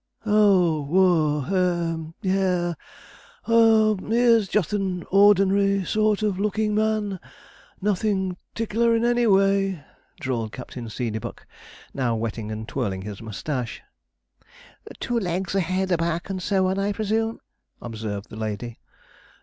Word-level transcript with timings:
'Oh 0.25 0.83
whoy 0.89 1.41
ha 1.45 2.07
hem 2.23 2.75
haw 3.43 3.95
he's 4.09 4.47
just 4.49 4.73
an 4.73 5.03
ordinary 5.11 5.85
sort 5.85 6.23
of 6.23 6.39
lookin' 6.39 6.73
man 6.73 7.19
nothin' 7.83 8.35
'tickler 8.55 8.95
any 8.95 9.27
way,' 9.27 9.85
drawled 10.19 10.53
Captain 10.53 10.85
Seedeybuck, 10.87 11.45
now 11.93 12.15
wetting 12.15 12.51
and 12.51 12.67
twirling 12.67 13.03
his 13.03 13.21
moustache. 13.21 13.83
'Two 14.99 15.19
legs, 15.19 15.53
a 15.53 15.59
head, 15.59 15.91
a 15.91 15.97
back, 15.97 16.31
and 16.31 16.41
so 16.41 16.65
on, 16.65 16.79
I 16.79 16.93
presume,' 16.93 17.39
observed 17.79 18.31
the 18.31 18.37
lady. 18.37 18.79